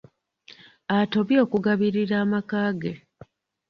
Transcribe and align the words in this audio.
Atobye 0.97 1.37
okugabirira 1.45 2.15
amakaage. 2.23 2.91